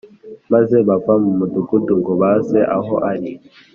[0.53, 3.31] ”Maze bava mu mudugudu ngo baze aho ari.